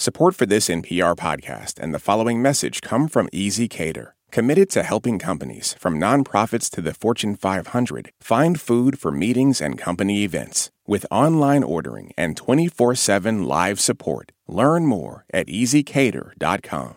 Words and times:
Support 0.00 0.36
for 0.36 0.46
this 0.46 0.68
NPR 0.68 1.16
podcast 1.16 1.80
and 1.80 1.92
the 1.92 1.98
following 1.98 2.40
message 2.40 2.82
come 2.82 3.08
from 3.08 3.26
ezCater, 3.30 4.12
committed 4.30 4.70
to 4.70 4.84
helping 4.84 5.18
companies, 5.18 5.74
from 5.80 5.98
nonprofits 5.98 6.70
to 6.70 6.80
the 6.80 6.94
Fortune 6.94 7.34
500, 7.34 8.12
find 8.20 8.60
food 8.60 9.00
for 9.00 9.10
meetings 9.10 9.60
and 9.60 9.76
company 9.76 10.22
events. 10.22 10.70
With 10.86 11.04
online 11.10 11.64
ordering 11.64 12.12
and 12.16 12.36
24 12.36 12.94
7 12.94 13.42
live 13.42 13.80
support, 13.80 14.30
learn 14.46 14.86
more 14.86 15.24
at 15.34 15.48
ezCater.com. 15.48 16.94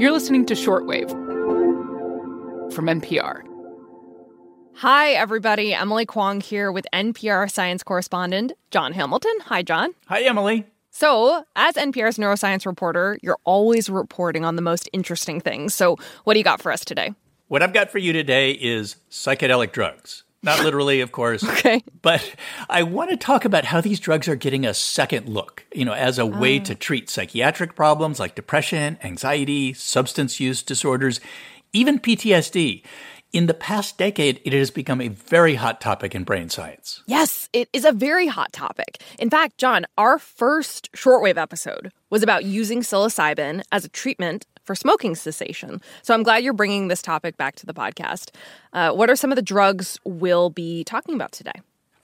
You're 0.00 0.10
listening 0.10 0.44
to 0.46 0.54
Shortwave 0.54 1.10
from 2.72 2.86
NPR. 2.86 3.42
Hi, 4.78 5.10
everybody. 5.10 5.74
Emily 5.74 6.06
Kwong 6.06 6.40
here 6.40 6.72
with 6.72 6.88
NPR 6.92 7.48
science 7.48 7.84
correspondent 7.84 8.50
Jon 8.72 8.94
Hamilton. 8.94 9.34
Hi, 9.44 9.62
Jon. 9.62 9.94
Hi, 10.08 10.22
Emily. 10.22 10.66
So, 10.94 11.46
as 11.56 11.76
NPR's 11.76 12.18
neuroscience 12.18 12.66
reporter, 12.66 13.18
you're 13.22 13.38
always 13.44 13.88
reporting 13.88 14.44
on 14.44 14.56
the 14.56 14.62
most 14.62 14.90
interesting 14.92 15.40
things. 15.40 15.72
So, 15.72 15.96
what 16.24 16.34
do 16.34 16.38
you 16.38 16.44
got 16.44 16.60
for 16.60 16.70
us 16.70 16.84
today? 16.84 17.14
What 17.48 17.62
I've 17.62 17.72
got 17.72 17.90
for 17.90 17.96
you 17.96 18.12
today 18.12 18.52
is 18.52 18.96
psychedelic 19.10 19.72
drugs. 19.72 20.24
Not 20.42 20.60
literally, 20.64 21.00
of 21.00 21.10
course. 21.10 21.42
okay. 21.42 21.82
But 22.02 22.34
I 22.68 22.82
want 22.82 23.08
to 23.08 23.16
talk 23.16 23.46
about 23.46 23.64
how 23.64 23.80
these 23.80 24.00
drugs 24.00 24.28
are 24.28 24.36
getting 24.36 24.66
a 24.66 24.74
second 24.74 25.30
look, 25.30 25.64
you 25.72 25.86
know, 25.86 25.94
as 25.94 26.18
a 26.18 26.26
way 26.26 26.60
ah. 26.60 26.64
to 26.64 26.74
treat 26.74 27.08
psychiatric 27.08 27.74
problems 27.74 28.20
like 28.20 28.34
depression, 28.34 28.98
anxiety, 29.02 29.72
substance 29.72 30.40
use 30.40 30.62
disorders, 30.62 31.20
even 31.72 32.00
PTSD. 32.00 32.82
In 33.32 33.46
the 33.46 33.54
past 33.54 33.96
decade, 33.96 34.42
it 34.44 34.52
has 34.52 34.70
become 34.70 35.00
a 35.00 35.08
very 35.08 35.54
hot 35.54 35.80
topic 35.80 36.14
in 36.14 36.22
brain 36.22 36.50
science. 36.50 37.02
Yes, 37.06 37.48
it 37.54 37.66
is 37.72 37.86
a 37.86 37.92
very 37.92 38.26
hot 38.26 38.52
topic. 38.52 39.02
In 39.18 39.30
fact, 39.30 39.56
Jon, 39.56 39.86
our 39.96 40.18
first 40.18 40.92
shortwave 40.92 41.38
episode 41.38 41.92
was 42.10 42.22
about 42.22 42.44
using 42.44 42.80
psilocybin 42.80 43.62
as 43.72 43.86
a 43.86 43.88
treatment 43.88 44.44
for 44.64 44.74
smoking 44.74 45.14
cessation. 45.14 45.80
So 46.02 46.12
I'm 46.12 46.22
glad 46.22 46.44
you're 46.44 46.52
bringing 46.52 46.88
this 46.88 47.00
topic 47.00 47.38
back 47.38 47.56
to 47.56 47.64
the 47.64 47.72
podcast. 47.72 48.32
Uh, 48.74 48.92
what 48.92 49.08
are 49.08 49.16
some 49.16 49.32
of 49.32 49.36
the 49.36 49.42
drugs 49.42 49.98
we'll 50.04 50.50
be 50.50 50.84
talking 50.84 51.14
about 51.14 51.32
today? 51.32 51.58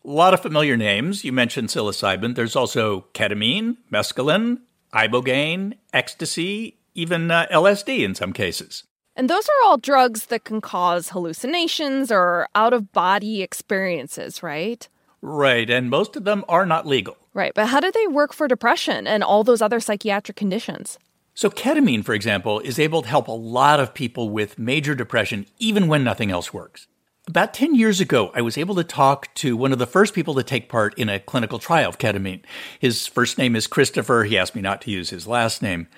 A 0.07 0.11
lot 0.11 0.33
of 0.33 0.41
familiar 0.41 0.79
names. 0.79 1.27
You 1.27 1.35
mentioned 1.35 1.69
psilocybin. 1.69 2.37
There's 2.37 2.57
also 2.57 3.05
ketamine, 3.13 3.77
mescaline, 3.93 4.61
ibogaine, 4.95 5.75
ecstasy, 5.93 6.79
even 6.95 7.31
uh, 7.31 7.47
LSD 7.53 7.99
in 8.03 8.15
some 8.15 8.33
cases. 8.33 8.85
And 9.19 9.29
those 9.29 9.49
are 9.49 9.67
all 9.67 9.79
drugs 9.79 10.27
that 10.27 10.45
can 10.45 10.61
cause 10.61 11.09
hallucinations 11.09 12.13
or 12.13 12.49
out 12.55 12.73
of 12.73 12.93
body 12.93 13.43
experiences, 13.43 14.45
right? 14.45 14.89
Right, 15.21 15.69
and 15.69 15.91
most 15.91 16.15
of 16.15 16.23
them 16.23 16.45
are 16.49 16.65
not 16.65 16.87
legal. 16.87 17.17
Right, 17.35 17.53
but 17.53 17.67
how 17.67 17.81
do 17.81 17.91
they 17.91 18.07
work 18.07 18.33
for 18.33 18.47
depression 18.47 19.09
and 19.09 19.25
all 19.25 19.43
those 19.43 19.61
other 19.61 19.81
psychiatric 19.81 20.37
conditions? 20.37 21.01
So, 21.35 21.51
ketamine, 21.51 22.05
for 22.05 22.15
example, 22.15 22.61
is 22.61 22.79
able 22.79 23.03
to 23.03 23.09
help 23.09 23.27
a 23.27 23.33
lot 23.33 23.81
of 23.81 23.93
people 23.93 24.31
with 24.31 24.57
major 24.57 24.95
depression 24.95 25.47
even 25.59 25.89
when 25.89 26.05
nothing 26.05 26.31
else 26.31 26.55
works. 26.55 26.87
About 27.27 27.53
10 27.53 27.75
years 27.75 28.01
ago, 28.01 28.31
I 28.35 28.41
was 28.41 28.57
able 28.57 28.77
to 28.77 28.85
talk 28.85 29.35
to 29.35 29.57
one 29.57 29.73
of 29.73 29.81
the 29.81 29.87
first 29.87 30.15
people 30.15 30.37
to 30.37 30.45
take 30.45 30.69
part 30.69 30.97
in 30.97 31.09
a 31.09 31.19
clinical 31.19 31.59
trial 31.59 31.89
of 31.89 31.99
ketamine. 31.99 32.43
His 32.79 33.09
first 33.09 33.37
name 33.37 33.57
is 33.57 33.67
Christopher. 33.67 34.25
He 34.25 34.39
asked 34.39 34.55
me 34.55 34.63
not 34.63 34.81
to 34.83 34.93
use 34.93 35.11
his 35.11 35.27
last 35.27 35.61
name. 35.61 35.89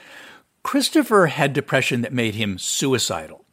Christopher 0.62 1.26
had 1.26 1.52
depression 1.52 2.02
that 2.02 2.12
made 2.12 2.34
him 2.34 2.58
suicidal. 2.58 3.44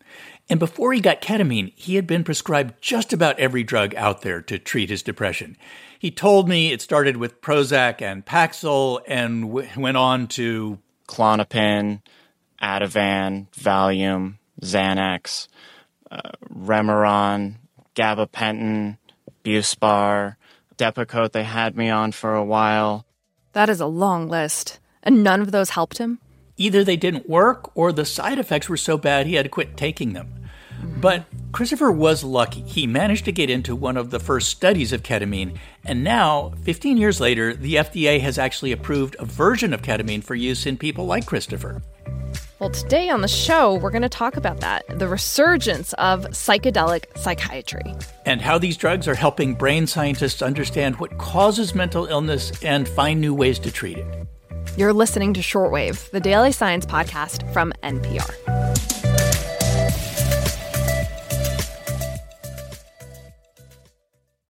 And 0.49 0.59
before 0.59 0.93
he 0.93 1.01
got 1.01 1.21
ketamine, 1.21 1.73
he 1.75 1.95
had 1.95 2.07
been 2.07 2.23
prescribed 2.23 2.81
just 2.81 3.11
about 3.11 3.39
every 3.39 3.63
drug 3.63 3.93
out 3.95 4.21
there 4.21 4.41
to 4.43 4.57
treat 4.57 4.89
his 4.89 5.03
depression. 5.03 5.57
He 5.99 6.11
told 6.11 6.47
me 6.47 6.71
it 6.71 6.81
started 6.81 7.17
with 7.17 7.41
Prozac 7.41 8.01
and 8.01 8.25
Paxil 8.25 9.01
and 9.07 9.43
w- 9.43 9.67
went 9.75 9.97
on 9.97 10.27
to 10.27 10.79
Klonopin, 11.07 12.01
Ativan, 12.61 13.47
Valium, 13.51 14.35
Xanax, 14.61 15.47
uh, 16.09 16.31
Remeron, 16.49 17.55
gabapentin, 17.95 18.97
Buspar, 19.43 20.35
Depakote 20.77 21.31
they 21.31 21.43
had 21.43 21.75
me 21.75 21.89
on 21.89 22.11
for 22.11 22.35
a 22.35 22.45
while. 22.45 23.05
That 23.53 23.69
is 23.69 23.79
a 23.79 23.87
long 23.87 24.29
list. 24.29 24.79
And 25.03 25.23
none 25.23 25.41
of 25.41 25.51
those 25.51 25.71
helped 25.71 25.97
him? 25.97 26.19
Either 26.57 26.83
they 26.83 26.97
didn't 26.97 27.29
work 27.29 27.75
or 27.77 27.91
the 27.91 28.03
side 28.03 28.39
effects 28.39 28.67
were 28.67 28.77
so 28.77 28.97
bad 28.97 29.27
he 29.27 29.35
had 29.35 29.45
to 29.45 29.49
quit 29.49 29.77
taking 29.77 30.13
them. 30.13 30.33
But 30.99 31.25
Christopher 31.51 31.91
was 31.91 32.23
lucky. 32.23 32.61
He 32.61 32.87
managed 32.87 33.25
to 33.25 33.31
get 33.31 33.49
into 33.49 33.75
one 33.75 33.97
of 33.97 34.09
the 34.09 34.19
first 34.19 34.49
studies 34.49 34.91
of 34.91 35.03
ketamine, 35.03 35.57
and 35.85 36.03
now, 36.03 36.53
15 36.63 36.97
years 36.97 37.19
later, 37.19 37.53
the 37.53 37.75
FDA 37.75 38.19
has 38.19 38.37
actually 38.37 38.71
approved 38.71 39.15
a 39.19 39.25
version 39.25 39.73
of 39.73 39.81
ketamine 39.81 40.23
for 40.23 40.35
use 40.35 40.65
in 40.65 40.77
people 40.77 41.05
like 41.05 41.25
Christopher. 41.25 41.81
Well, 42.59 42.71
today 42.71 43.09
on 43.09 43.21
the 43.21 43.27
show, 43.27 43.75
we're 43.75 43.91
going 43.91 44.01
to 44.01 44.09
talk 44.09 44.35
about 44.35 44.59
that 44.61 44.83
the 44.97 45.07
resurgence 45.07 45.93
of 45.93 46.25
psychedelic 46.25 47.15
psychiatry. 47.15 47.93
And 48.25 48.41
how 48.41 48.57
these 48.57 48.77
drugs 48.77 49.07
are 49.07 49.15
helping 49.15 49.53
brain 49.53 49.85
scientists 49.85 50.41
understand 50.41 50.95
what 50.95 51.19
causes 51.19 51.75
mental 51.75 52.05
illness 52.07 52.51
and 52.63 52.87
find 52.87 53.21
new 53.21 53.35
ways 53.35 53.59
to 53.59 53.71
treat 53.71 53.99
it. 53.99 54.27
You're 54.75 54.93
listening 54.93 55.33
to 55.35 55.41
Shortwave, 55.41 56.11
the 56.11 56.19
daily 56.19 56.51
science 56.51 56.85
podcast 56.85 57.51
from 57.53 57.71
NPR. 57.83 58.33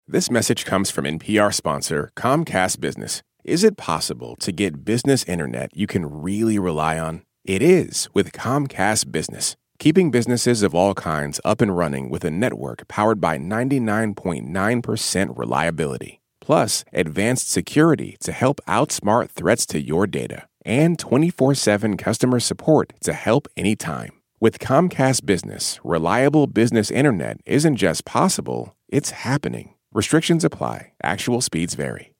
This 0.07 0.31
message 0.31 0.65
comes 0.65 0.91
from 0.91 1.05
NPR 1.05 1.53
sponsor 1.53 2.11
Comcast 2.15 2.79
Business. 2.79 3.21
Is 3.43 3.63
it 3.63 3.75
possible 3.75 4.35
to 4.37 4.51
get 4.51 4.85
business 4.85 5.23
internet 5.25 5.75
you 5.75 5.87
can 5.87 6.05
really 6.05 6.57
rely 6.57 6.97
on? 6.97 7.23
It 7.43 7.61
is 7.61 8.07
with 8.13 8.31
Comcast 8.31 9.11
Business, 9.11 9.57
keeping 9.77 10.11
businesses 10.11 10.63
of 10.63 10.73
all 10.73 10.93
kinds 10.93 11.41
up 11.43 11.59
and 11.59 11.75
running 11.75 12.09
with 12.09 12.23
a 12.23 12.31
network 12.31 12.87
powered 12.87 13.19
by 13.19 13.37
99.9% 13.37 15.37
reliability. 15.37 16.21
Plus, 16.45 16.85
advanced 16.93 17.49
security 17.49 18.17
to 18.19 18.31
help 18.31 18.61
outsmart 18.67 19.31
threats 19.31 19.65
to 19.65 19.81
your 19.81 20.05
data, 20.05 20.47
and 20.63 20.99
24 20.99 21.55
7 21.55 21.97
customer 21.97 22.39
support 22.39 22.93
to 23.01 23.13
help 23.13 23.47
anytime. 23.57 24.11
With 24.39 24.59
Comcast 24.59 25.25
Business, 25.25 25.79
reliable 25.83 26.45
business 26.45 26.91
internet 26.91 27.37
isn't 27.47 27.77
just 27.77 28.05
possible, 28.05 28.75
it's 28.87 29.09
happening. 29.09 29.73
Restrictions 29.91 30.43
apply, 30.45 30.91
actual 31.01 31.41
speeds 31.41 31.73
vary. 31.73 32.13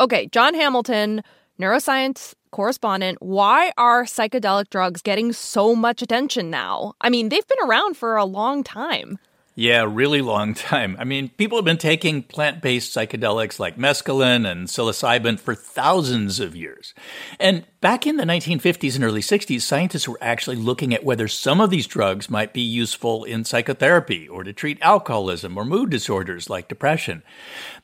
Okay, 0.00 0.26
Jon 0.32 0.54
Hamilton, 0.54 1.22
neuroscience 1.60 2.32
correspondent. 2.52 3.18
Why 3.20 3.72
are 3.76 4.04
psychedelic 4.04 4.70
drugs 4.70 5.02
getting 5.02 5.34
so 5.34 5.76
much 5.76 6.00
attention 6.00 6.48
now? 6.48 6.94
I 7.02 7.10
mean, 7.10 7.28
they've 7.28 7.46
been 7.46 7.68
around 7.68 7.98
for 7.98 8.16
a 8.16 8.24
long 8.24 8.64
time. 8.64 9.18
Yeah, 9.60 9.84
really 9.86 10.22
long 10.22 10.54
time. 10.72 10.96
I 10.98 11.04
mean, 11.04 11.28
people 11.36 11.58
have 11.58 11.66
been 11.66 11.76
taking 11.76 12.22
plant 12.22 12.62
based 12.62 12.96
psychedelics 12.96 13.58
like 13.58 13.76
mescaline 13.76 14.50
and 14.50 14.68
psilocybin 14.68 15.38
for 15.38 15.54
thousands 15.54 16.40
of 16.40 16.56
years. 16.56 16.94
And 17.38 17.66
back 17.82 18.06
in 18.06 18.16
the 18.16 18.24
1950s 18.24 18.94
and 18.94 19.04
early 19.04 19.20
60s, 19.20 19.60
scientists 19.60 20.08
were 20.08 20.16
actually 20.22 20.56
looking 20.56 20.94
at 20.94 21.04
whether 21.04 21.28
some 21.28 21.60
of 21.60 21.68
these 21.68 21.86
drugs 21.86 22.30
might 22.30 22.54
be 22.54 22.62
useful 22.62 23.24
in 23.24 23.44
psychotherapy 23.44 24.26
or 24.26 24.44
to 24.44 24.54
treat 24.54 24.80
alcoholism 24.80 25.58
or 25.58 25.66
mood 25.66 25.90
disorders 25.90 26.48
like 26.48 26.66
depression. 26.66 27.22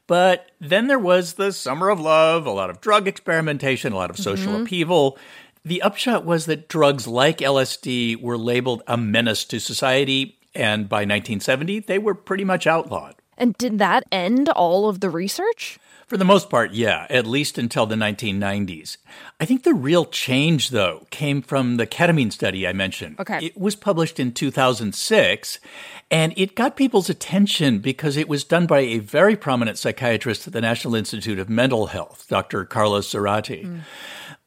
But 0.06 0.50
then 0.58 0.86
there 0.86 0.98
was 0.98 1.34
the 1.34 1.52
summer 1.52 1.90
of 1.90 2.00
love, 2.00 2.46
a 2.46 2.52
lot 2.52 2.70
of 2.70 2.80
drug 2.80 3.06
experimentation, 3.06 3.92
a 3.92 3.96
lot 3.96 4.08
of 4.08 4.16
social 4.16 4.54
mm-hmm. 4.54 4.62
upheaval. 4.62 5.18
The 5.62 5.82
upshot 5.82 6.24
was 6.24 6.46
that 6.46 6.68
drugs 6.68 7.06
like 7.06 7.38
LSD 7.38 8.22
were 8.22 8.38
labeled 8.38 8.82
a 8.86 8.96
menace 8.96 9.44
to 9.46 9.60
society 9.60 10.36
and 10.56 10.88
by 10.88 10.98
1970, 10.98 11.80
they 11.80 11.98
were 11.98 12.14
pretty 12.14 12.44
much 12.44 12.66
outlawed. 12.66 13.14
And 13.38 13.56
did 13.58 13.78
that 13.78 14.04
end 14.10 14.48
all 14.48 14.88
of 14.88 15.00
the 15.00 15.10
research? 15.10 15.78
For 16.06 16.16
the 16.16 16.24
most 16.24 16.48
part, 16.48 16.70
yeah, 16.70 17.06
at 17.10 17.26
least 17.26 17.58
until 17.58 17.84
the 17.84 17.96
1990s. 17.96 18.96
I 19.40 19.44
think 19.44 19.64
the 19.64 19.74
real 19.74 20.04
change, 20.04 20.70
though, 20.70 21.04
came 21.10 21.42
from 21.42 21.78
the 21.78 21.86
ketamine 21.86 22.32
study 22.32 22.66
I 22.66 22.72
mentioned. 22.72 23.18
Okay. 23.18 23.46
It 23.46 23.58
was 23.58 23.74
published 23.74 24.20
in 24.20 24.30
2006, 24.30 25.58
and 26.08 26.32
it 26.36 26.54
got 26.54 26.76
people's 26.76 27.10
attention 27.10 27.80
because 27.80 28.16
it 28.16 28.28
was 28.28 28.44
done 28.44 28.66
by 28.68 28.80
a 28.80 29.00
very 29.00 29.34
prominent 29.34 29.78
psychiatrist 29.78 30.46
at 30.46 30.52
the 30.52 30.60
National 30.60 30.94
Institute 30.94 31.40
of 31.40 31.50
Mental 31.50 31.88
Health, 31.88 32.26
Dr. 32.28 32.64
Carlos 32.64 33.12
Zarate. 33.12 33.66
Mm. 33.66 33.80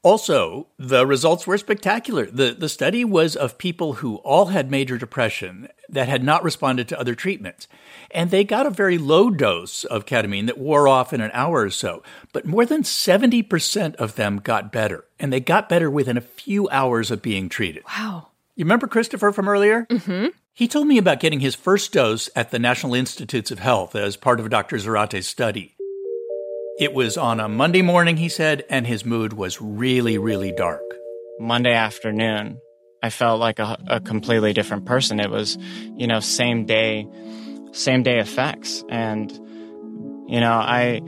Also, 0.02 0.68
the 0.78 1.06
results 1.06 1.46
were 1.46 1.58
spectacular. 1.58 2.26
The, 2.26 2.56
the 2.58 2.70
study 2.70 3.04
was 3.04 3.36
of 3.36 3.58
people 3.58 3.94
who 3.94 4.16
all 4.18 4.46
had 4.48 4.72
major 4.72 4.98
depression 4.98 5.68
that 5.90 6.08
had 6.08 6.24
not 6.24 6.44
responded 6.44 6.88
to 6.88 7.00
other 7.00 7.16
treatments. 7.16 7.68
And 8.12 8.32
they 8.32 8.46
got 8.46 8.66
a 8.66 8.72
very 8.72 8.98
low 8.98 9.30
dose 9.30 9.84
of 9.84 10.06
ketamine 10.06 10.46
that 10.46 10.58
wore 10.58 10.88
off 10.88 11.12
in 11.12 11.20
an 11.20 11.32
hour 11.34 11.64
or 11.64 11.70
so. 11.70 12.02
But 12.32 12.46
more 12.46 12.66
than 12.66 12.84
70% 12.84 13.96
of 13.96 14.16
them 14.16 14.38
got 14.38 14.72
better. 14.72 15.04
And 15.20 15.34
they 15.34 15.42
got 15.42 15.68
better 15.68 15.92
within 15.92 16.18
a 16.18 16.22
few 16.22 16.70
hours 16.70 17.12
of 17.12 17.22
being 17.22 17.50
treated. 17.50 17.84
Wow. 17.86 18.30
You 18.56 18.64
remember 18.64 18.88
Christopher 18.88 19.32
from 19.32 19.50
earlier? 19.50 19.86
Mm-hmm. 19.90 20.28
He 20.54 20.68
told 20.68 20.88
me 20.88 20.98
about 20.98 21.20
getting 21.20 21.40
his 21.40 21.56
first 21.56 21.92
dose 21.94 22.30
at 22.36 22.52
the 22.52 22.60
National 22.60 22.94
Institutes 22.94 23.52
of 23.52 23.60
Health 23.60 23.96
as 23.96 24.18
part 24.18 24.40
of 24.40 24.50
Dr. 24.50 24.78
Zarate's 24.78 25.28
study. 25.28 25.76
It 26.80 26.94
was 26.94 27.18
on 27.18 27.42
a 27.42 27.50
Monday 27.50 27.82
morning, 27.82 28.16
he 28.16 28.30
said, 28.30 28.64
and 28.70 28.88
his 28.88 29.04
mood 29.04 29.34
was 29.34 29.62
really, 29.62 30.18
really 30.18 30.54
dark. 30.54 30.82
Monday 31.38 31.74
afternoon, 31.74 32.62
I 33.04 33.10
felt 33.10 33.42
like 33.42 33.60
a, 33.60 33.78
a 33.88 34.00
completely 34.00 34.54
different 34.54 34.86
person. 34.86 35.20
It 35.20 35.30
was, 35.30 35.58
you 35.98 36.08
know, 36.08 36.22
same 36.22 36.66
day, 36.66 37.06
same 37.74 38.02
day 38.04 38.20
effects. 38.20 38.82
And, 38.88 39.30
you 40.30 40.40
know, 40.40 40.54
I, 40.54 41.02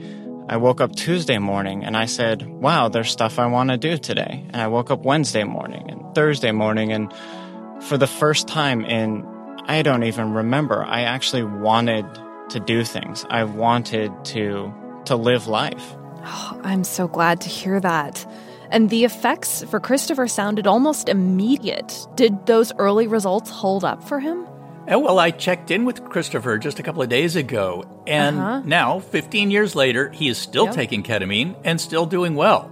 I 0.46 0.58
woke 0.58 0.82
up 0.82 0.94
Tuesday 0.94 1.38
morning 1.38 1.84
and 1.84 1.96
I 1.96 2.04
said, 2.04 2.46
wow, 2.46 2.90
there's 2.90 3.10
stuff 3.10 3.38
I 3.38 3.46
want 3.46 3.70
to 3.70 3.78
do 3.78 3.96
today. 3.96 4.44
And 4.50 4.60
I 4.60 4.66
woke 4.66 4.90
up 4.90 5.06
Wednesday 5.06 5.44
morning 5.44 5.90
and 5.90 6.14
Thursday 6.14 6.52
morning. 6.52 6.92
And 6.92 7.10
for 7.84 7.96
the 7.96 8.06
first 8.06 8.46
time 8.46 8.84
in, 8.84 9.26
I 9.64 9.80
don't 9.80 10.04
even 10.04 10.34
remember, 10.34 10.84
I 10.84 11.04
actually 11.04 11.44
wanted 11.44 12.04
to 12.50 12.60
do 12.60 12.84
things. 12.84 13.24
I 13.30 13.44
wanted 13.44 14.12
to, 14.26 14.74
to 15.06 15.16
live 15.16 15.46
life. 15.46 15.94
Oh, 16.24 16.60
I'm 16.62 16.84
so 16.84 17.08
glad 17.08 17.40
to 17.42 17.48
hear 17.48 17.80
that. 17.80 18.26
And 18.70 18.88
the 18.88 19.04
effects 19.04 19.62
for 19.64 19.80
Christopher 19.80 20.28
sounded 20.28 20.66
almost 20.66 21.08
immediate. 21.08 22.06
Did 22.14 22.46
those 22.46 22.72
early 22.78 23.06
results 23.06 23.50
hold 23.50 23.84
up 23.84 24.02
for 24.02 24.18
him? 24.18 24.46
Oh, 24.88 24.98
well, 24.98 25.18
I 25.18 25.30
checked 25.30 25.70
in 25.70 25.84
with 25.84 26.04
Christopher 26.04 26.58
just 26.58 26.80
a 26.80 26.82
couple 26.82 27.02
of 27.02 27.08
days 27.08 27.36
ago, 27.36 27.84
and 28.06 28.38
uh-huh. 28.38 28.62
now, 28.64 28.98
15 28.98 29.50
years 29.50 29.76
later, 29.76 30.10
he 30.10 30.28
is 30.28 30.38
still 30.38 30.64
yep. 30.64 30.74
taking 30.74 31.04
ketamine 31.04 31.54
and 31.62 31.80
still 31.80 32.04
doing 32.04 32.34
well. 32.34 32.68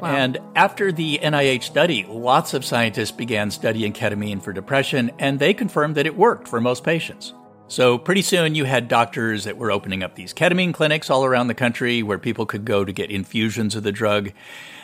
Wow. 0.00 0.16
And 0.16 0.38
after 0.56 0.92
the 0.92 1.20
NIH 1.22 1.64
study, 1.64 2.06
lots 2.08 2.54
of 2.54 2.64
scientists 2.64 3.12
began 3.12 3.50
studying 3.50 3.92
ketamine 3.92 4.42
for 4.42 4.52
depression, 4.52 5.10
and 5.18 5.38
they 5.38 5.52
confirmed 5.52 5.96
that 5.96 6.06
it 6.06 6.16
worked 6.16 6.48
for 6.48 6.60
most 6.60 6.84
patients. 6.84 7.34
So, 7.68 7.96
pretty 7.96 8.20
soon 8.20 8.54
you 8.54 8.64
had 8.64 8.86
doctors 8.86 9.44
that 9.44 9.56
were 9.56 9.70
opening 9.70 10.02
up 10.02 10.14
these 10.14 10.34
ketamine 10.34 10.74
clinics 10.74 11.08
all 11.08 11.24
around 11.24 11.46
the 11.46 11.54
country 11.54 12.02
where 12.02 12.18
people 12.18 12.44
could 12.44 12.66
go 12.66 12.84
to 12.84 12.92
get 12.92 13.10
infusions 13.10 13.74
of 13.74 13.82
the 13.82 13.92
drug. 13.92 14.32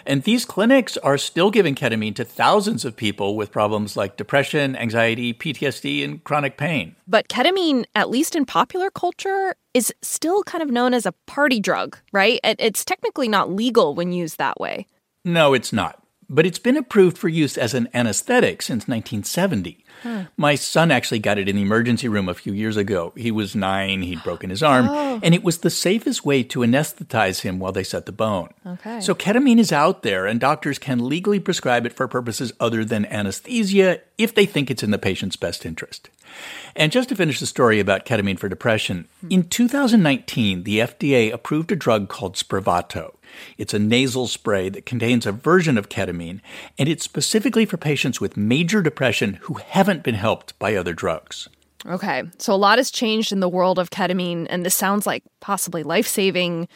And 0.07 0.23
these 0.23 0.47
clinics 0.47 0.97
are 0.97 1.19
still 1.19 1.51
giving 1.51 1.75
ketamine 1.75 2.15
to 2.17 2.25
thousands 2.25 2.87
of 2.87 2.97
people 2.97 3.37
with 3.37 3.53
problems 3.53 3.95
like 3.95 4.17
depression, 4.17 4.75
anxiety, 4.75 5.35
PTSD, 5.35 6.03
and 6.03 6.25
chronic 6.25 6.57
pain. 6.57 6.97
But 7.07 7.29
ketamine, 7.29 7.85
at 7.95 8.09
least 8.09 8.35
in 8.35 8.47
popular 8.47 8.91
culture, 8.91 9.55
is 9.75 9.93
still 10.01 10.43
kind 10.45 10.63
of 10.63 10.71
known 10.71 10.95
as 10.95 11.05
a 11.05 11.13
party 11.27 11.61
drug, 11.61 11.99
right? 12.13 12.41
It's 12.43 12.87
technically 12.87 13.29
not 13.29 13.53
legal 13.53 13.95
when 13.95 14.13
used 14.13 14.39
that 14.39 14.59
way. 14.59 14.87
No, 15.27 15.53
it's 15.53 15.75
not. 15.75 15.98
But 16.31 16.47
it's 16.47 16.59
been 16.59 16.77
approved 16.77 17.17
for 17.17 17.29
use 17.29 17.57
as 17.57 17.73
an 17.75 17.89
anesthetic 17.95 18.61
since 18.63 18.87
1970. 18.87 19.85
Huh. 20.03 20.09
Hmm. 20.09 20.23
My 20.37 20.55
son 20.55 20.91
actually 20.91 21.19
got 21.19 21.39
it 21.39 21.49
in 21.49 21.57
the 21.57 21.63
emergency 21.63 22.09
room 22.09 22.29
a 22.29 22.35
few 22.35 22.53
years 22.53 22.77
ago. 22.77 23.13
He 23.17 23.31
was 23.31 23.57
nine, 23.57 24.03
he'd 24.03 24.23
broken 24.23 24.51
his 24.51 24.63
arm, 24.63 24.89
oh. 24.89 25.21
and 25.23 25.35
it 25.35 25.43
was 25.43 25.59
the 25.59 25.71
safest 25.71 26.25
way 26.25 26.43
to 26.45 26.61
anesthetize 26.61 27.41
him 27.41 27.59
while 27.59 27.73
they 27.73 27.83
set 27.83 28.07
the 28.07 28.13
bone. 28.13 28.51
Okay. 28.65 29.01
So 29.01 29.15
ketamine 29.15 29.59
is 29.59 29.73
out 29.73 30.03
there, 30.03 30.27
and 30.27 30.39
doctors 30.39 30.79
can 30.79 31.09
legally 31.09 31.41
prescribe 31.41 31.87
it 31.87 31.93
for 31.93 32.07
purposes 32.07 32.53
other 32.61 32.85
than 32.85 33.07
anesthesia 33.07 34.01
if 34.17 34.35
they 34.35 34.47
think 34.47 34.71
it's 34.71 34.83
in 34.83 34.91
the 34.91 34.99
patient's 34.99 35.37
best 35.37 35.67
interest. 35.67 36.11
And 36.77 36.93
just 36.93 37.09
to 37.09 37.17
finish 37.17 37.41
the 37.41 37.47
story 37.47 37.81
about 37.81 38.05
ketamine 38.05 38.39
for 38.39 38.49
depression, 38.49 39.09
hmm. 39.21 39.29
in 39.31 39.49
2019, 39.49 40.63
the 40.63 40.79
FDA 40.79 41.33
approved 41.33 41.73
a 41.73 41.77
drug 41.77 42.09
called 42.09 42.37
Spravato. 42.37 43.15
It's 43.57 43.75
a 43.75 43.79
nasal 43.79 44.27
spray 44.27 44.69
that 44.69 44.87
contains 44.87 45.27
a 45.27 45.33
version 45.33 45.79
of 45.79 45.89
ketamine, 45.89 46.41
and 46.79 46.89
it's 46.89 47.05
specifically 47.05 47.65
for 47.65 47.77
patients 47.77 48.21
with 48.21 48.37
major 48.37 48.83
depression 48.83 49.35
who 49.43 49.55
haven't 49.55 50.03
been 50.03 50.15
helped 50.15 50.59
by 50.59 50.75
other 50.75 50.95
drugs. 50.95 51.49
Okay, 51.87 52.25
so 52.39 52.53
a 52.53 52.57
lot 52.57 52.79
has 52.79 52.91
changed 52.91 53.33
in 53.33 53.41
the 53.41 53.49
world 53.49 53.79
of 53.79 53.91
ketamine, 53.91 54.47
and 54.51 54.65
this 54.65 54.75
sounds 54.75 55.07
like 55.07 55.23
possibly 55.41 55.83
life 55.83 56.07
saving 56.07 56.69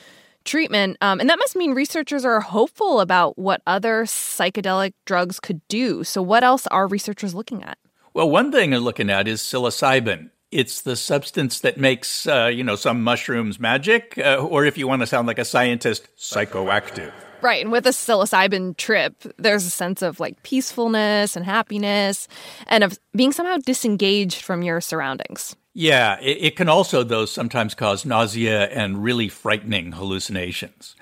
treatment. 0.45 0.97
Um, 1.01 1.21
and 1.21 1.29
that 1.29 1.39
must 1.39 1.57
mean 1.57 1.75
researchers 1.75 2.25
are 2.25 2.41
hopeful 2.41 3.01
about 3.01 3.39
what 3.39 3.63
other 3.67 4.05
psychedelic 4.05 4.93
drugs 5.05 5.41
could 5.41 5.61
do. 5.69 6.05
So, 6.05 6.23
what 6.23 6.45
else 6.45 6.67
are 6.69 6.87
researchers 6.87 7.35
looking 7.35 7.63
at? 7.63 7.79
Well, 8.15 8.29
one 8.29 8.53
thing 8.53 8.71
they're 8.71 8.81
looking 8.81 9.11
at 9.11 9.27
is 9.27 9.41
psilocybin. 9.41 10.31
It's 10.53 10.83
the 10.83 10.97
substance 10.97 11.61
that 11.61 11.79
makes, 11.79 12.27
uh, 12.27 12.51
you 12.53 12.63
know, 12.63 12.77
some 12.77 13.03
mushrooms 13.03 13.59
magic, 13.59 14.19
uh, 14.19 14.37
or 14.37 14.65
if 14.65 14.79
you 14.79 14.87
want 14.87 15.01
to 15.01 15.07
sound 15.07 15.27
like 15.27 15.39
a 15.39 15.45
scientist, 15.45 16.07
psychoactive. 16.17 17.13
Right. 17.41 17.63
And 17.63 17.73
with 17.73 17.87
a 17.87 17.91
psilocybin 17.91 18.77
trip, 18.77 19.15
there's 19.37 19.67
a 19.67 19.71
sense 19.71 20.01
of 20.01 20.21
like 20.21 20.41
peacefulness 20.45 21.35
and 21.35 21.45
happiness 21.45 22.29
and 22.69 22.85
of 22.85 22.99
being 23.17 23.33
somehow 23.33 23.57
disengaged 23.57 24.43
from 24.43 24.63
your 24.63 24.81
surroundings. 24.81 25.57
Yeah. 25.75 26.21
It, 26.21 26.39
it 26.41 26.57
can 26.57 26.69
also, 26.69 27.03
though, 27.03 27.25
sometimes 27.25 27.75
cause 27.75 28.05
nausea 28.05 28.67
and 28.69 29.03
really 29.03 29.29
frightening 29.29 29.93
hallucinations. 29.93 30.95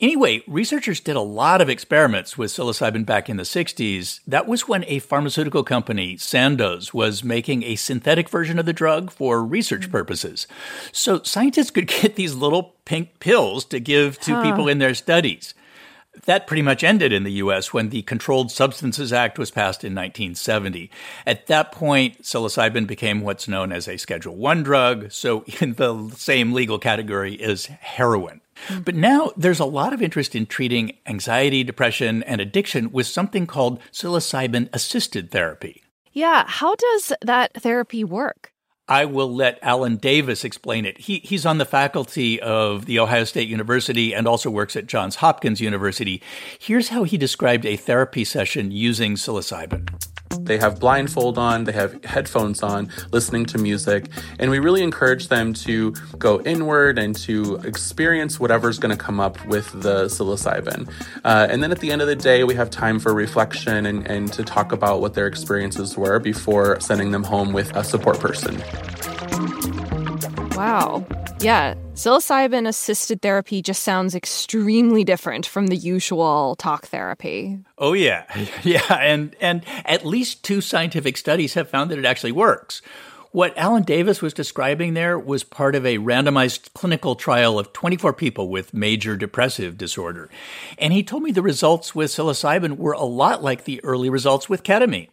Anyway, 0.00 0.42
researchers 0.48 0.98
did 0.98 1.14
a 1.14 1.20
lot 1.20 1.60
of 1.60 1.68
experiments 1.68 2.36
with 2.36 2.50
psilocybin 2.50 3.06
back 3.06 3.30
in 3.30 3.36
the 3.36 3.44
60s. 3.44 4.20
That 4.26 4.48
was 4.48 4.66
when 4.66 4.84
a 4.88 4.98
pharmaceutical 4.98 5.62
company, 5.62 6.16
Sandoz, 6.16 6.92
was 6.92 7.22
making 7.22 7.62
a 7.62 7.76
synthetic 7.76 8.28
version 8.28 8.58
of 8.58 8.66
the 8.66 8.72
drug 8.72 9.12
for 9.12 9.44
research 9.44 9.82
mm-hmm. 9.82 9.92
purposes. 9.92 10.48
So 10.90 11.22
scientists 11.22 11.70
could 11.70 11.86
get 12.02 12.16
these 12.16 12.34
little 12.34 12.74
pink 12.84 13.20
pills 13.20 13.64
to 13.66 13.78
give 13.78 14.18
to 14.20 14.34
huh. 14.34 14.42
people 14.42 14.68
in 14.68 14.78
their 14.78 14.94
studies. 14.94 15.54
That 16.26 16.46
pretty 16.46 16.62
much 16.62 16.82
ended 16.82 17.12
in 17.12 17.24
the 17.24 17.32
US 17.32 17.72
when 17.72 17.90
the 17.90 18.02
Controlled 18.02 18.50
Substances 18.50 19.12
Act 19.12 19.38
was 19.38 19.50
passed 19.50 19.84
in 19.84 19.94
1970. 19.94 20.90
At 21.26 21.46
that 21.48 21.72
point, 21.72 22.22
psilocybin 22.22 22.86
became 22.86 23.20
what's 23.20 23.48
known 23.48 23.72
as 23.72 23.88
a 23.88 23.96
Schedule 23.96 24.36
1 24.36 24.62
drug, 24.62 25.12
so 25.12 25.44
in 25.60 25.74
the 25.74 26.10
same 26.16 26.52
legal 26.52 26.78
category 26.78 27.40
as 27.42 27.66
heroin. 27.66 28.40
Hmm. 28.68 28.80
But 28.80 28.94
now 28.94 29.32
there's 29.36 29.60
a 29.60 29.64
lot 29.64 29.92
of 29.92 30.00
interest 30.00 30.34
in 30.34 30.46
treating 30.46 30.96
anxiety, 31.06 31.64
depression, 31.64 32.22
and 32.22 32.40
addiction 32.40 32.92
with 32.92 33.06
something 33.06 33.46
called 33.46 33.80
psilocybin 33.92 34.68
assisted 34.72 35.30
therapy. 35.30 35.82
Yeah, 36.12 36.44
how 36.46 36.76
does 36.76 37.12
that 37.22 37.54
therapy 37.54 38.04
work? 38.04 38.53
I 38.88 39.06
will 39.06 39.34
let 39.34 39.58
Alan 39.62 39.96
Davis 39.96 40.44
explain 40.44 40.84
it. 40.84 40.98
He, 40.98 41.20
he's 41.24 41.46
on 41.46 41.56
the 41.56 41.64
faculty 41.64 42.38
of 42.40 42.84
The 42.84 42.98
Ohio 42.98 43.24
State 43.24 43.48
University 43.48 44.14
and 44.14 44.28
also 44.28 44.50
works 44.50 44.76
at 44.76 44.86
Johns 44.86 45.16
Hopkins 45.16 45.60
University. 45.60 46.20
Here's 46.58 46.90
how 46.90 47.04
he 47.04 47.16
described 47.16 47.64
a 47.64 47.76
therapy 47.76 48.24
session 48.24 48.70
using 48.70 49.14
psilocybin. 49.14 50.13
They 50.40 50.58
have 50.58 50.80
blindfold 50.80 51.38
on, 51.38 51.64
they 51.64 51.72
have 51.72 52.02
headphones 52.04 52.62
on, 52.62 52.90
listening 53.12 53.46
to 53.46 53.58
music, 53.58 54.06
and 54.38 54.50
we 54.50 54.58
really 54.58 54.82
encourage 54.82 55.28
them 55.28 55.52
to 55.54 55.92
go 56.18 56.40
inward 56.42 56.98
and 56.98 57.14
to 57.16 57.56
experience 57.64 58.38
whatever's 58.38 58.78
going 58.78 58.96
to 58.96 59.02
come 59.02 59.20
up 59.20 59.44
with 59.46 59.70
the 59.82 60.06
psilocybin. 60.06 60.90
Uh, 61.24 61.46
and 61.50 61.62
then 61.62 61.70
at 61.70 61.80
the 61.80 61.90
end 61.90 62.02
of 62.02 62.08
the 62.08 62.16
day, 62.16 62.44
we 62.44 62.54
have 62.54 62.70
time 62.70 62.98
for 62.98 63.14
reflection 63.14 63.86
and, 63.86 64.06
and 64.06 64.32
to 64.32 64.42
talk 64.42 64.72
about 64.72 65.00
what 65.00 65.14
their 65.14 65.26
experiences 65.26 65.96
were 65.96 66.18
before 66.18 66.80
sending 66.80 67.10
them 67.10 67.24
home 67.24 67.52
with 67.52 67.74
a 67.76 67.84
support 67.84 68.18
person. 68.20 68.62
Wow. 70.56 71.06
Yeah, 71.44 71.74
psilocybin 71.92 72.66
assisted 72.66 73.20
therapy 73.20 73.60
just 73.60 73.82
sounds 73.82 74.14
extremely 74.14 75.04
different 75.04 75.44
from 75.44 75.66
the 75.66 75.76
usual 75.76 76.56
talk 76.56 76.86
therapy. 76.86 77.58
Oh 77.76 77.92
yeah. 77.92 78.24
Yeah, 78.62 78.80
and 78.94 79.36
and 79.42 79.62
at 79.84 80.06
least 80.06 80.42
two 80.42 80.62
scientific 80.62 81.18
studies 81.18 81.52
have 81.52 81.68
found 81.68 81.90
that 81.90 81.98
it 81.98 82.06
actually 82.06 82.32
works. 82.32 82.80
What 83.30 83.58
Alan 83.58 83.82
Davis 83.82 84.22
was 84.22 84.32
describing 84.32 84.94
there 84.94 85.18
was 85.18 85.44
part 85.44 85.74
of 85.74 85.84
a 85.84 85.98
randomized 85.98 86.72
clinical 86.72 87.14
trial 87.14 87.58
of 87.58 87.74
24 87.74 88.14
people 88.14 88.48
with 88.48 88.72
major 88.72 89.14
depressive 89.14 89.76
disorder. 89.76 90.30
And 90.78 90.94
he 90.94 91.02
told 91.02 91.24
me 91.24 91.30
the 91.30 91.42
results 91.42 91.94
with 91.94 92.10
psilocybin 92.10 92.78
were 92.78 92.92
a 92.92 93.04
lot 93.04 93.42
like 93.42 93.64
the 93.64 93.84
early 93.84 94.08
results 94.08 94.48
with 94.48 94.62
ketamine. 94.62 95.08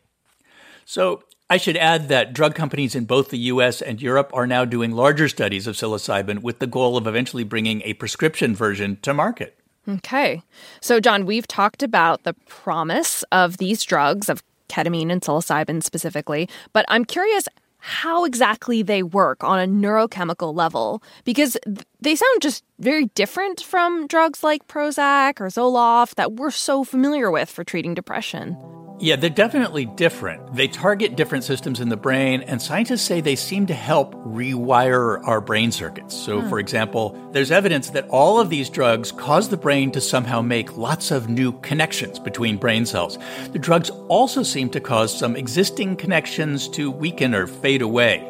So 0.86 1.24
I 1.52 1.58
should 1.58 1.76
add 1.76 2.08
that 2.08 2.32
drug 2.32 2.56
companies 2.56 2.96
in 2.96 3.04
both 3.04 3.28
the 3.28 3.38
US 3.38 3.82
and 3.82 4.02
Europe 4.02 4.32
are 4.34 4.48
now 4.48 4.64
doing 4.64 4.92
larger 4.92 5.28
studies 5.28 5.68
of 5.68 5.76
psilocybin 5.76 6.44
with 6.44 6.60
the 6.60 6.66
goal 6.66 6.96
of 6.96 7.08
eventually 7.08 7.44
bringing 7.44 7.82
a 7.82 7.94
prescription 7.96 8.56
version 8.56 8.98
to 9.02 9.14
market. 9.14 9.60
Okay. 9.86 10.44
So, 10.80 11.02
Jon, 11.02 11.26
we've 11.26 11.46
talked 11.46 11.84
about 11.84 12.24
the 12.24 12.36
promise 12.48 13.24
of 13.34 13.58
these 13.58 13.84
drugs, 13.84 14.30
of 14.30 14.42
ketamine 14.70 15.12
and 15.12 15.22
psilocybin 15.22 15.84
specifically, 15.84 16.48
but 16.72 16.86
I'm 16.88 17.04
curious 17.04 17.50
how 17.80 18.24
exactly 18.24 18.82
they 18.82 19.04
work 19.04 19.44
on 19.44 19.60
a 19.60 19.68
neurochemical 19.68 20.56
level 20.56 21.04
because 21.26 21.58
they 22.00 22.16
sound 22.16 22.42
just 22.42 22.64
very 22.80 23.08
different 23.08 23.60
from 23.60 24.08
drugs 24.08 24.42
like 24.42 24.66
Prozac 24.70 25.42
or 25.42 25.48
Zoloft 25.48 26.16
that 26.16 26.32
we're 26.32 26.50
so 26.50 26.86
familiar 26.86 27.30
with 27.30 27.50
for 27.50 27.66
treating 27.66 27.94
depression. 27.94 28.56
Yeah, 29.02 29.16
they're 29.16 29.32
definitely 29.32 29.86
different. 29.86 30.54
They 30.54 30.68
target 30.68 31.16
different 31.16 31.44
systems 31.44 31.80
in 31.80 31.90
the 31.90 31.98
brain, 31.98 32.44
and 32.44 32.62
scientists 32.62 33.02
say 33.02 33.20
they 33.20 33.36
seem 33.36 33.66
to 33.66 33.74
help 33.74 34.14
rewire 34.14 35.20
our 35.28 35.42
brain 35.42 35.72
circuits. 35.72 36.16
So, 36.16 36.40
hmm. 36.40 36.50
for 36.50 36.60
example, 36.60 37.18
there's 37.32 37.50
evidence 37.50 37.90
that 37.90 38.08
all 38.10 38.40
of 38.40 38.52
these 38.52 38.70
drugs 38.70 39.12
cause 39.12 39.50
the 39.50 39.58
brain 39.58 39.90
to 39.94 40.02
somehow 40.02 40.44
make 40.44 40.78
lots 40.78 41.10
of 41.10 41.30
new 41.30 41.52
connections 41.62 42.20
between 42.20 42.58
brain 42.58 42.86
cells. 42.86 43.18
The 43.54 43.60
drugs 43.60 43.90
also 44.08 44.44
seem 44.44 44.70
to 44.70 44.80
cause 44.80 45.18
some 45.18 45.36
existing 45.36 45.96
connections 45.96 46.68
to 46.70 46.92
weaken 46.92 47.34
or 47.34 47.48
fade 47.48 47.82
away. 47.82 48.28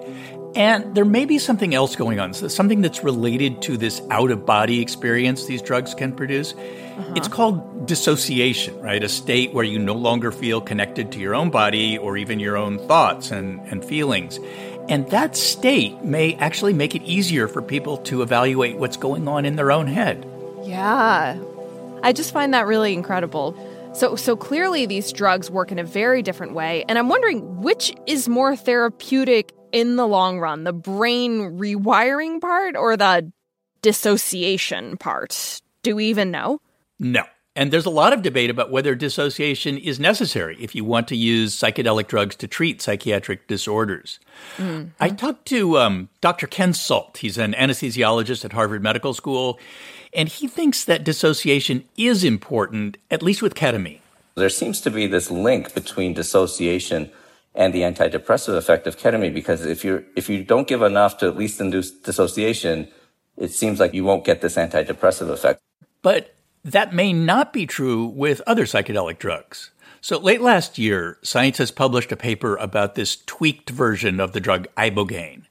And 0.55 0.95
there 0.95 1.05
may 1.05 1.25
be 1.25 1.39
something 1.39 1.73
else 1.73 1.95
going 1.95 2.19
on, 2.19 2.33
something 2.33 2.81
that's 2.81 3.03
related 3.03 3.61
to 3.63 3.77
this 3.77 4.01
out 4.09 4.31
of 4.31 4.45
body 4.45 4.81
experience 4.81 5.45
these 5.45 5.61
drugs 5.61 5.93
can 5.93 6.13
produce. 6.13 6.53
Uh-huh. 6.53 7.13
It's 7.15 7.29
called 7.29 7.87
dissociation, 7.87 8.79
right? 8.81 9.01
A 9.01 9.07
state 9.07 9.53
where 9.53 9.63
you 9.63 9.79
no 9.79 9.93
longer 9.93 10.31
feel 10.31 10.59
connected 10.59 11.11
to 11.13 11.19
your 11.19 11.35
own 11.35 11.51
body 11.51 11.97
or 11.97 12.17
even 12.17 12.39
your 12.39 12.57
own 12.57 12.79
thoughts 12.87 13.31
and, 13.31 13.61
and 13.71 13.83
feelings. 13.83 14.39
And 14.89 15.09
that 15.11 15.37
state 15.37 16.03
may 16.03 16.35
actually 16.35 16.73
make 16.73 16.95
it 16.95 17.03
easier 17.03 17.47
for 17.47 17.61
people 17.61 17.97
to 17.99 18.21
evaluate 18.21 18.77
what's 18.77 18.97
going 18.97 19.27
on 19.29 19.45
in 19.45 19.55
their 19.55 19.71
own 19.71 19.87
head. 19.87 20.25
Yeah. 20.63 21.39
I 22.03 22.11
just 22.11 22.33
find 22.33 22.53
that 22.53 22.67
really 22.67 22.93
incredible. 22.93 23.55
So 23.93 24.15
so 24.15 24.35
clearly 24.35 24.85
these 24.85 25.11
drugs 25.11 25.51
work 25.51 25.71
in 25.71 25.79
a 25.79 25.83
very 25.83 26.21
different 26.21 26.53
way 26.53 26.85
and 26.87 26.97
I'm 26.97 27.09
wondering 27.09 27.61
which 27.61 27.93
is 28.07 28.29
more 28.29 28.55
therapeutic 28.55 29.53
in 29.71 29.95
the 29.95 30.07
long 30.07 30.39
run, 30.39 30.63
the 30.63 30.73
brain 30.73 31.57
rewiring 31.57 32.41
part 32.41 32.75
or 32.75 32.97
the 32.97 33.31
dissociation 33.81 34.97
part? 34.97 35.61
Do 35.83 35.95
we 35.95 36.05
even 36.05 36.31
know? 36.31 36.59
No. 36.99 37.23
And 37.55 37.71
there's 37.71 37.85
a 37.85 37.89
lot 37.89 38.13
of 38.13 38.21
debate 38.21 38.49
about 38.49 38.71
whether 38.71 38.95
dissociation 38.95 39.77
is 39.77 39.99
necessary 39.99 40.55
if 40.59 40.73
you 40.73 40.85
want 40.85 41.09
to 41.09 41.17
use 41.17 41.53
psychedelic 41.55 42.07
drugs 42.07 42.35
to 42.37 42.47
treat 42.47 42.81
psychiatric 42.81 43.47
disorders. 43.47 44.19
Mm-hmm. 44.55 44.89
I 45.01 45.09
talked 45.09 45.47
to 45.47 45.77
um, 45.77 46.07
Dr. 46.21 46.47
Ken 46.47 46.71
Solt. 46.71 47.17
He's 47.17 47.37
an 47.37 47.53
anesthesiologist 47.53 48.45
at 48.45 48.53
Harvard 48.53 48.81
Medical 48.81 49.13
School, 49.13 49.59
and 50.13 50.29
he 50.29 50.47
thinks 50.47 50.85
that 50.85 51.03
dissociation 51.03 51.83
is 51.97 52.23
important, 52.23 52.97
at 53.09 53.21
least 53.21 53.41
with 53.41 53.53
ketamine. 53.53 53.99
There 54.35 54.49
seems 54.49 54.79
to 54.81 54.89
be 54.89 55.07
this 55.07 55.29
link 55.29 55.73
between 55.73 56.13
dissociation 56.13 57.11
and 57.53 57.73
the 57.73 57.81
antidepressive 57.81 58.55
effect 58.55 58.87
of 58.87 58.97
ketamine 58.97 59.33
because 59.33 59.65
if 59.65 59.83
you 59.83 60.05
if 60.15 60.29
you 60.29 60.41
don't 60.41 60.69
give 60.69 60.81
enough 60.81 61.17
to 61.17 61.27
at 61.27 61.35
least 61.35 61.59
induce 61.59 61.91
dissociation, 61.91 62.87
it 63.35 63.51
seems 63.51 63.77
like 63.77 63.93
you 63.93 64.05
won't 64.05 64.23
get 64.23 64.39
this 64.39 64.55
antidepressive 64.55 65.29
effect. 65.29 65.59
But 66.01 66.33
that 66.63 66.93
may 66.93 67.13
not 67.13 67.53
be 67.53 67.65
true 67.65 68.05
with 68.05 68.41
other 68.45 68.65
psychedelic 68.65 69.17
drugs. 69.17 69.71
So 69.99 70.17
late 70.17 70.41
last 70.41 70.77
year, 70.77 71.17
scientists 71.21 71.71
published 71.71 72.11
a 72.11 72.17
paper 72.17 72.55
about 72.55 72.95
this 72.95 73.17
tweaked 73.25 73.69
version 73.69 74.19
of 74.19 74.33
the 74.33 74.39
drug 74.39 74.67
ibogaine. 74.75 75.43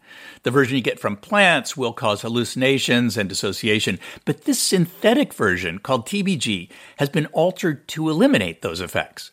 The 0.42 0.50
version 0.50 0.76
you 0.76 0.82
get 0.82 0.98
from 0.98 1.16
plants 1.16 1.76
will 1.76 1.92
cause 1.92 2.22
hallucinations 2.22 3.16
and 3.16 3.28
dissociation, 3.28 3.98
but 4.24 4.44
this 4.44 4.60
synthetic 4.60 5.34
version, 5.34 5.78
called 5.78 6.06
TBG, 6.06 6.68
has 6.96 7.08
been 7.08 7.26
altered 7.26 7.86
to 7.88 8.08
eliminate 8.08 8.62
those 8.62 8.80
effects. 8.80 9.30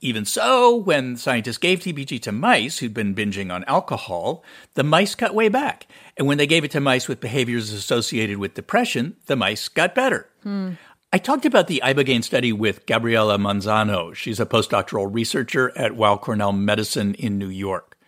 Even 0.00 0.24
so, 0.24 0.74
when 0.76 1.16
scientists 1.16 1.58
gave 1.58 1.78
TBG 1.78 2.20
to 2.22 2.32
mice 2.32 2.78
who'd 2.78 2.92
been 2.92 3.14
binging 3.14 3.52
on 3.52 3.64
alcohol, 3.64 4.44
the 4.74 4.82
mice 4.82 5.14
cut 5.14 5.32
way 5.32 5.48
back. 5.48 5.86
And 6.16 6.26
when 6.26 6.38
they 6.38 6.46
gave 6.46 6.64
it 6.64 6.72
to 6.72 6.80
mice 6.80 7.06
with 7.06 7.20
behaviors 7.20 7.72
associated 7.72 8.38
with 8.38 8.54
depression, 8.54 9.14
the 9.26 9.36
mice 9.36 9.68
got 9.68 9.94
better. 9.94 10.28
Hmm. 10.42 10.72
I 11.14 11.18
talked 11.18 11.44
about 11.44 11.66
the 11.66 11.82
Ibogaine 11.84 12.24
study 12.24 12.54
with 12.54 12.86
Gabriela 12.86 13.36
Manzano. 13.36 14.14
She's 14.14 14.40
a 14.40 14.46
postdoctoral 14.46 15.12
researcher 15.12 15.70
at 15.76 15.94
Weill 15.94 16.16
Cornell 16.16 16.52
Medicine 16.52 17.12
in 17.16 17.36
New 17.36 17.50
York. 17.50 17.98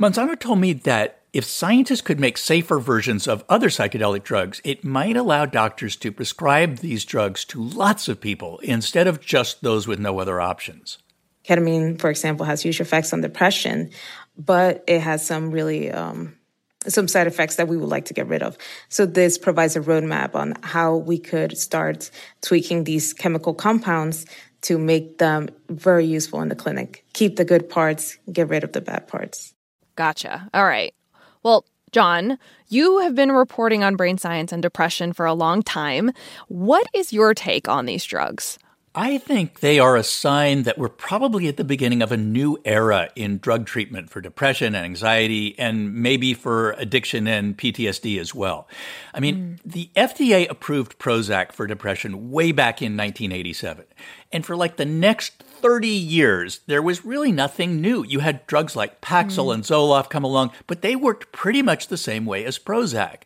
Manzano 0.00 0.40
told 0.40 0.58
me 0.58 0.72
that 0.72 1.20
if 1.34 1.44
scientists 1.44 2.00
could 2.00 2.18
make 2.18 2.38
safer 2.38 2.78
versions 2.78 3.28
of 3.28 3.44
other 3.50 3.68
psychedelic 3.68 4.22
drugs, 4.22 4.62
it 4.64 4.82
might 4.82 5.18
allow 5.18 5.44
doctors 5.44 5.96
to 5.96 6.10
prescribe 6.10 6.78
these 6.78 7.04
drugs 7.04 7.44
to 7.44 7.62
lots 7.62 8.08
of 8.08 8.22
people 8.22 8.58
instead 8.60 9.06
of 9.06 9.20
just 9.20 9.62
those 9.62 9.86
with 9.86 9.98
no 9.98 10.18
other 10.18 10.40
options. 10.40 10.96
Ketamine, 11.44 12.00
for 12.00 12.08
example, 12.08 12.46
has 12.46 12.62
huge 12.62 12.80
effects 12.80 13.12
on 13.12 13.20
depression, 13.20 13.90
but 14.38 14.82
it 14.86 15.00
has 15.00 15.26
some 15.26 15.50
really 15.50 15.90
um, 15.90 16.38
some 16.86 17.08
side 17.08 17.26
effects 17.26 17.56
that 17.56 17.68
we 17.68 17.76
would 17.76 17.88
like 17.88 18.06
to 18.06 18.14
get 18.14 18.26
rid 18.26 18.42
of. 18.42 18.56
So 18.88 19.06
this 19.06 19.36
provides 19.38 19.76
a 19.76 19.80
roadmap 19.80 20.34
on 20.34 20.54
how 20.62 20.96
we 20.96 21.18
could 21.18 21.56
start 21.58 22.10
tweaking 22.40 22.84
these 22.84 23.12
chemical 23.12 23.54
compounds 23.54 24.26
to 24.62 24.78
make 24.78 25.18
them 25.18 25.48
very 25.68 26.06
useful 26.06 26.40
in 26.40 26.48
the 26.48 26.54
clinic. 26.54 27.04
Keep 27.12 27.36
the 27.36 27.44
good 27.44 27.68
parts, 27.68 28.18
get 28.32 28.48
rid 28.48 28.64
of 28.64 28.72
the 28.72 28.80
bad 28.80 29.08
parts. 29.08 29.54
Gotcha. 29.96 30.48
All 30.54 30.64
right. 30.64 30.94
Well, 31.42 31.64
Jon, 31.92 32.38
you 32.68 32.98
have 33.00 33.14
been 33.14 33.32
reporting 33.32 33.82
on 33.82 33.96
brain 33.96 34.16
science 34.16 34.52
and 34.52 34.62
depression 34.62 35.12
for 35.12 35.26
a 35.26 35.34
long 35.34 35.62
time. 35.62 36.12
What 36.48 36.86
is 36.94 37.12
your 37.12 37.34
take 37.34 37.68
on 37.68 37.86
these 37.86 38.04
drugs? 38.04 38.58
I 38.94 39.18
think 39.18 39.60
they 39.60 39.78
are 39.78 39.94
a 39.94 40.02
sign 40.02 40.64
that 40.64 40.76
we're 40.76 40.88
probably 40.88 41.46
at 41.46 41.56
the 41.56 41.62
beginning 41.62 42.02
of 42.02 42.10
a 42.10 42.16
new 42.16 42.58
era 42.64 43.10
in 43.14 43.38
drug 43.38 43.64
treatment 43.64 44.10
for 44.10 44.20
depression 44.20 44.74
and 44.74 44.84
anxiety, 44.84 45.56
and 45.60 45.94
maybe 45.94 46.34
for 46.34 46.72
addiction 46.72 47.28
and 47.28 47.56
PTSD 47.56 48.18
as 48.18 48.34
well. 48.34 48.66
I 49.14 49.20
mean, 49.20 49.36
mm. 49.36 49.72
the 49.72 49.90
FDA 49.94 50.50
approved 50.50 50.98
Prozac 50.98 51.52
for 51.52 51.68
depression 51.68 52.32
way 52.32 52.50
back 52.50 52.82
in 52.82 52.96
1987. 52.96 53.84
And 54.32 54.44
for 54.44 54.56
like 54.56 54.76
the 54.76 54.84
next 54.84 55.40
30 55.40 55.86
years, 55.86 56.60
there 56.66 56.82
was 56.82 57.04
really 57.04 57.30
nothing 57.30 57.80
new. 57.80 58.04
You 58.04 58.18
had 58.18 58.44
drugs 58.48 58.74
like 58.74 59.00
Paxil 59.00 59.46
mm. 59.46 59.54
and 59.54 59.62
Zoloft 59.62 60.10
come 60.10 60.24
along, 60.24 60.50
but 60.66 60.82
they 60.82 60.96
worked 60.96 61.30
pretty 61.30 61.62
much 61.62 61.86
the 61.86 61.96
same 61.96 62.26
way 62.26 62.44
as 62.44 62.58
Prozac. 62.58 63.22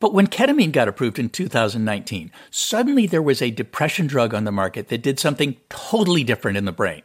But 0.00 0.14
when 0.14 0.28
ketamine 0.28 0.70
got 0.70 0.86
approved 0.86 1.18
in 1.18 1.28
2019, 1.28 2.30
suddenly 2.50 3.08
there 3.08 3.22
was 3.22 3.42
a 3.42 3.50
depression 3.50 4.06
drug 4.06 4.32
on 4.32 4.44
the 4.44 4.52
market 4.52 4.88
that 4.88 5.02
did 5.02 5.18
something 5.18 5.56
totally 5.70 6.22
different 6.22 6.56
in 6.56 6.66
the 6.66 6.72
brain. 6.72 7.02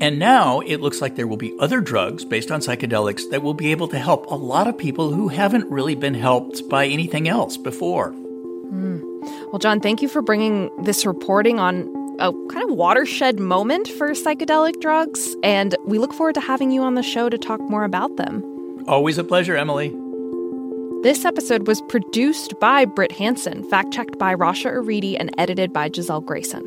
And 0.00 0.18
now 0.18 0.60
it 0.60 0.80
looks 0.80 1.02
like 1.02 1.16
there 1.16 1.26
will 1.26 1.36
be 1.36 1.54
other 1.60 1.82
drugs 1.82 2.24
based 2.24 2.50
on 2.50 2.60
psychedelics 2.60 3.28
that 3.30 3.42
will 3.42 3.52
be 3.52 3.70
able 3.70 3.88
to 3.88 3.98
help 3.98 4.24
a 4.26 4.34
lot 4.34 4.68
of 4.68 4.78
people 4.78 5.12
who 5.12 5.28
haven't 5.28 5.70
really 5.70 5.94
been 5.94 6.14
helped 6.14 6.66
by 6.70 6.86
anything 6.86 7.28
else 7.28 7.58
before. 7.58 8.12
Mm. 8.12 9.02
Well, 9.50 9.58
Jon, 9.58 9.80
thank 9.80 10.00
you 10.00 10.08
for 10.08 10.22
bringing 10.22 10.70
this 10.82 11.04
reporting 11.04 11.58
on 11.58 11.94
a 12.20 12.32
kind 12.50 12.70
of 12.70 12.74
watershed 12.74 13.38
moment 13.38 13.86
for 13.88 14.10
psychedelic 14.12 14.80
drugs. 14.80 15.36
And 15.42 15.76
we 15.84 15.98
look 15.98 16.14
forward 16.14 16.36
to 16.36 16.40
having 16.40 16.70
you 16.70 16.82
on 16.82 16.94
the 16.94 17.02
show 17.02 17.28
to 17.28 17.36
talk 17.36 17.60
more 17.60 17.84
about 17.84 18.16
them. 18.16 18.42
Always 18.88 19.18
a 19.18 19.24
pleasure, 19.24 19.56
Emily. 19.56 19.94
This 21.02 21.24
episode 21.24 21.66
was 21.66 21.80
produced 21.88 22.60
by 22.60 22.84
Brit 22.84 23.10
Hanson, 23.12 23.62
fact 23.70 23.90
checked 23.90 24.18
by 24.18 24.34
Rasha 24.34 24.70
Aridi, 24.70 25.16
and 25.18 25.34
edited 25.38 25.72
by 25.72 25.88
Gisele 25.88 26.20
Grayson. 26.20 26.62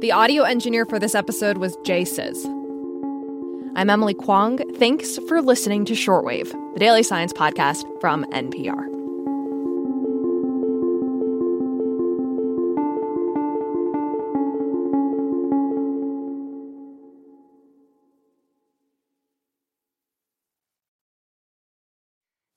The 0.00 0.10
audio 0.10 0.42
engineer 0.42 0.84
for 0.84 0.98
this 0.98 1.14
episode 1.14 1.58
was 1.58 1.76
Jay 1.84 2.02
Czys. 2.02 2.44
I'm 3.76 3.90
Emily 3.90 4.14
Kwong. 4.14 4.58
Thanks 4.74 5.18
for 5.28 5.40
listening 5.40 5.84
to 5.84 5.92
Shortwave, 5.92 6.50
the 6.74 6.80
daily 6.80 7.04
science 7.04 7.32
podcast 7.32 7.84
from 8.00 8.24
NPR. 8.32 8.97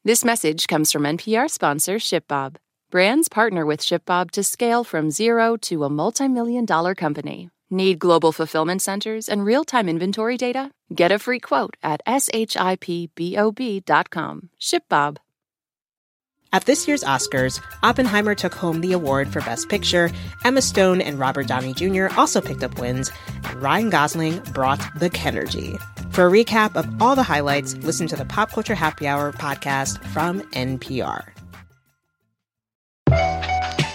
This 0.03 0.25
message 0.25 0.65
comes 0.67 0.91
from 0.91 1.03
NPR 1.03 1.47
sponsor 1.47 1.97
ShipBob. 1.97 2.55
Brands 2.89 3.29
partner 3.29 3.67
with 3.67 3.81
ShipBob 3.81 4.31
to 4.31 4.41
scale 4.43 4.83
from 4.83 5.11
zero 5.11 5.57
to 5.57 5.83
a 5.83 5.91
multi-million 5.91 6.65
dollar 6.65 6.95
company. 6.95 7.51
Need 7.69 7.99
global 7.99 8.31
fulfillment 8.31 8.81
centers 8.81 9.29
and 9.29 9.45
real-time 9.45 9.87
inventory 9.87 10.37
data? 10.37 10.71
Get 10.91 11.11
a 11.11 11.19
free 11.19 11.39
quote 11.39 11.77
at 11.83 12.01
shipbob.com. 12.07 12.89
ShipBob. 14.59 15.17
At 16.51 16.65
this 16.65 16.87
year's 16.87 17.03
Oscars, 17.03 17.61
Oppenheimer 17.83 18.33
took 18.33 18.55
home 18.55 18.81
the 18.81 18.93
award 18.93 19.31
for 19.31 19.41
Best 19.41 19.69
Picture. 19.69 20.09
Emma 20.43 20.63
Stone 20.63 21.01
and 21.01 21.19
Robert 21.19 21.45
Downey 21.45 21.75
Jr. 21.75 22.07
also 22.17 22.41
picked 22.41 22.63
up 22.63 22.79
wins, 22.79 23.11
and 23.43 23.61
Ryan 23.61 23.91
Gosling 23.91 24.39
brought 24.51 24.79
the 24.99 25.11
Kenergy. 25.11 25.79
For 26.11 26.27
a 26.27 26.29
recap 26.29 26.75
of 26.75 27.01
all 27.01 27.15
the 27.15 27.23
highlights, 27.23 27.75
listen 27.77 28.05
to 28.07 28.17
the 28.17 28.25
Pop 28.25 28.51
Culture 28.51 28.75
Happy 28.75 29.07
Hour 29.07 29.31
podcast 29.31 30.03
from 30.07 30.41
NPR. 30.51 31.23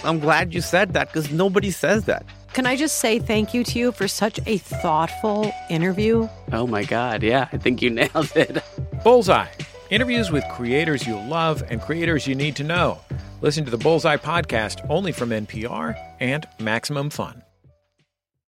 I'm 0.03 0.19
glad 0.19 0.53
you 0.53 0.61
said 0.61 0.93
that 0.93 1.09
because 1.09 1.31
nobody 1.31 1.69
says 1.69 2.05
that. 2.05 2.25
Can 2.53 2.65
I 2.65 2.75
just 2.75 2.97
say 2.97 3.19
thank 3.19 3.53
you 3.53 3.63
to 3.65 3.77
you 3.77 3.91
for 3.91 4.07
such 4.07 4.39
a 4.47 4.57
thoughtful 4.57 5.51
interview? 5.69 6.27
Oh 6.53 6.65
my 6.65 6.85
God, 6.85 7.21
yeah, 7.21 7.49
I 7.53 7.57
think 7.57 7.81
you 7.83 7.89
nailed 7.91 8.31
it. 8.35 8.63
Bullseye 9.03 9.47
interviews 9.89 10.31
with 10.31 10.43
creators 10.51 11.05
you 11.05 11.15
love 11.15 11.63
and 11.69 11.81
creators 11.81 12.25
you 12.25 12.35
need 12.35 12.55
to 12.55 12.63
know. 12.63 12.99
Listen 13.41 13.63
to 13.63 13.71
the 13.71 13.77
Bullseye 13.77 14.17
podcast 14.17 14.85
only 14.89 15.11
from 15.11 15.29
NPR 15.29 15.95
and 16.19 16.47
Maximum 16.59 17.09
Fun. 17.09 17.43